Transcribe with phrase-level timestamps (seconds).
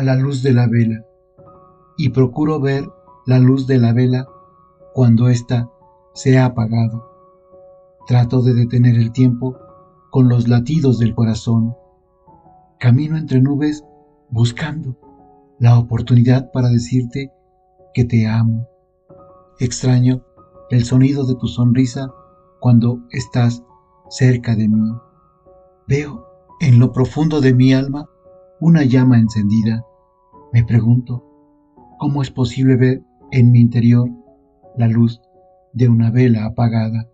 [0.00, 1.04] a la luz de la vela
[1.98, 2.88] y procuro ver
[3.26, 4.26] la luz de la vela
[4.94, 5.70] cuando ésta
[6.14, 7.04] se ha apagado.
[8.06, 9.58] Trato de detener el tiempo
[10.10, 11.76] con los latidos del corazón.
[12.78, 13.84] Camino entre nubes
[14.30, 14.96] buscando
[15.58, 17.30] la oportunidad para decirte
[17.92, 18.66] que te amo.
[19.58, 20.22] Extraño
[20.70, 22.10] el sonido de tu sonrisa
[22.58, 23.62] cuando estás
[24.08, 24.92] cerca de mí.
[25.86, 26.24] Veo
[26.58, 28.08] en lo profundo de mi alma
[28.60, 29.84] una llama encendida.
[30.52, 31.24] Me pregunto,
[31.98, 34.10] ¿cómo es posible ver en mi interior
[34.76, 35.20] la luz
[35.72, 37.08] de una vela apagada?